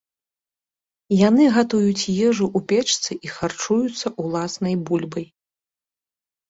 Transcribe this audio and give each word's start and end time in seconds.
Яны 1.27 1.43
гатуюць 1.59 2.09
ежу 2.29 2.45
ў 2.47 2.59
печцы 2.73 3.11
і 3.29 3.35
харчуюцца 3.35 4.07
ўласнай 4.27 4.75
бульбай. 4.91 5.25